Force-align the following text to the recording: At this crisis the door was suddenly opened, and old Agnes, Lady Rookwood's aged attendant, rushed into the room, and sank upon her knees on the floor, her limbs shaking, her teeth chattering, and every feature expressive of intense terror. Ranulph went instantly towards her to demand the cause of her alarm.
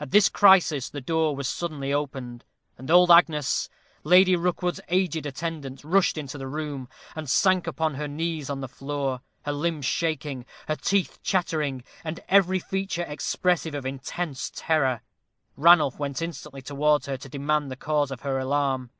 At 0.00 0.10
this 0.10 0.28
crisis 0.28 0.90
the 0.90 1.00
door 1.00 1.36
was 1.36 1.46
suddenly 1.46 1.92
opened, 1.94 2.44
and 2.76 2.90
old 2.90 3.08
Agnes, 3.08 3.68
Lady 4.02 4.34
Rookwood's 4.34 4.80
aged 4.88 5.26
attendant, 5.26 5.84
rushed 5.84 6.18
into 6.18 6.36
the 6.36 6.48
room, 6.48 6.88
and 7.14 7.30
sank 7.30 7.68
upon 7.68 7.94
her 7.94 8.08
knees 8.08 8.50
on 8.50 8.62
the 8.62 8.66
floor, 8.66 9.20
her 9.44 9.52
limbs 9.52 9.86
shaking, 9.86 10.44
her 10.66 10.74
teeth 10.74 11.20
chattering, 11.22 11.84
and 12.02 12.18
every 12.28 12.58
feature 12.58 13.04
expressive 13.04 13.76
of 13.76 13.86
intense 13.86 14.50
terror. 14.52 15.02
Ranulph 15.56 16.00
went 16.00 16.20
instantly 16.20 16.62
towards 16.62 17.06
her 17.06 17.16
to 17.18 17.28
demand 17.28 17.70
the 17.70 17.76
cause 17.76 18.10
of 18.10 18.22
her 18.22 18.40
alarm. 18.40 18.90